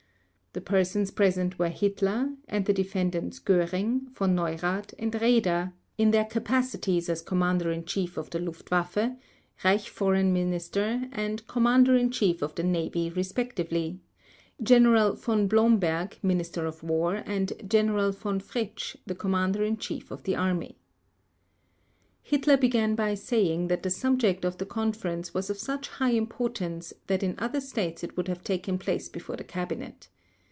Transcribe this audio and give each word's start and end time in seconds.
The 0.53 0.59
persons 0.59 1.11
present 1.11 1.57
were 1.57 1.69
Hitler, 1.69 2.33
and 2.49 2.65
the 2.65 2.73
Defendants 2.73 3.39
Göring, 3.39 4.09
Von 4.09 4.35
Neurath, 4.35 4.93
and 4.99 5.13
Raeder, 5.13 5.71
in 5.97 6.11
their 6.11 6.25
capacities 6.25 7.07
as 7.07 7.21
Commander 7.21 7.71
in 7.71 7.85
Chief 7.85 8.17
of 8.17 8.31
the 8.31 8.39
Luftwaffe, 8.39 9.13
Reich 9.63 9.87
Foreign 9.87 10.33
Minister, 10.33 11.07
and 11.13 11.47
Commander 11.47 11.95
in 11.95 12.11
Chief 12.11 12.41
of 12.41 12.53
the 12.55 12.63
Navy 12.63 13.09
respectively, 13.09 14.01
General 14.61 15.13
Von 15.13 15.47
Blomberg, 15.47 16.17
Minister 16.21 16.65
of 16.65 16.83
War, 16.83 17.23
and 17.25 17.53
General 17.65 18.11
Von 18.11 18.41
Fritsch, 18.41 18.97
the 19.05 19.15
Commander 19.15 19.63
in 19.63 19.77
Chief 19.77 20.11
of 20.11 20.23
the 20.23 20.35
Army. 20.35 20.75
Hitler 22.21 22.57
began 22.57 22.93
by 22.95 23.13
saying 23.13 23.69
that 23.69 23.83
the 23.83 23.89
subject 23.89 24.43
of 24.43 24.57
the 24.57 24.65
conference 24.65 25.33
was 25.33 25.49
of 25.49 25.57
such 25.57 25.87
high 25.87 26.11
importance 26.11 26.91
that 27.07 27.23
in 27.23 27.39
other 27.39 27.61
States 27.61 28.03
it 28.03 28.17
would 28.17 28.27
have 28.27 28.43
taken 28.43 28.77
place 28.77 29.07
before 29.07 29.37
the 29.37 29.45
Cabinet. 29.45 30.09